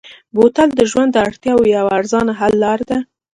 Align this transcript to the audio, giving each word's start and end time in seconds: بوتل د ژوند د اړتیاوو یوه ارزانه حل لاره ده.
بوتل 0.35 0.69
د 0.75 0.81
ژوند 0.91 1.09
د 1.13 1.17
اړتیاوو 1.27 1.71
یوه 1.75 1.89
ارزانه 1.99 2.33
حل 2.39 2.53
لاره 2.63 2.85
ده. 2.89 2.99